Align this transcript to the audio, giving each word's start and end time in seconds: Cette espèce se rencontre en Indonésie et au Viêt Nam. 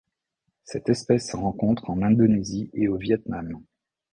Cette 0.63 0.89
espèce 0.89 1.29
se 1.29 1.35
rencontre 1.37 1.87
en 1.91 2.01
Indonésie 2.01 2.71
et 2.73 2.87
au 2.87 2.97
Viêt 2.97 3.21
Nam. 3.27 3.61